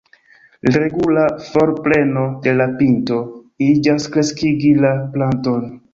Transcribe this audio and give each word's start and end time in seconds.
Regula 0.75 1.25
forpreno 1.49 2.23
de 2.47 2.55
la 2.63 2.67
pinto 2.79 3.19
iĝas 3.69 4.09
kreskigi 4.17 4.77
la 4.87 4.95
planton. 5.17 5.71